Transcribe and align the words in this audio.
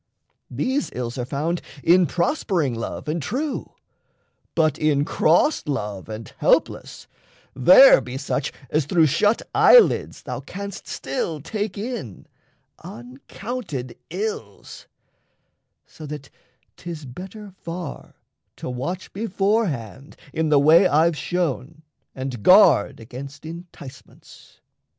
These 0.49 0.89
ills 0.93 1.19
are 1.19 1.25
found 1.25 1.61
in 1.83 2.07
prospering 2.07 2.73
love 2.73 3.07
and 3.07 3.21
true; 3.21 3.75
But 4.55 4.79
in 4.79 5.05
crossed 5.05 5.69
love 5.69 6.09
and 6.09 6.27
helpless 6.39 7.07
there 7.53 8.01
be 8.01 8.17
such 8.17 8.51
As 8.71 8.85
through 8.85 9.05
shut 9.05 9.43
eyelids 9.53 10.23
thou 10.23 10.39
canst 10.39 10.87
still 10.87 11.39
take 11.39 11.77
in 11.77 12.25
Uncounted 12.83 13.95
ills; 14.09 14.87
so 15.85 16.07
that 16.07 16.31
'tis 16.77 17.05
better 17.05 17.51
far 17.51 18.15
To 18.55 18.71
watch 18.71 19.13
beforehand, 19.13 20.15
in 20.33 20.49
the 20.49 20.57
way 20.57 20.87
I've 20.87 21.15
shown, 21.15 21.83
And 22.15 22.41
guard 22.41 22.99
against 22.99 23.45
enticements. 23.45 24.61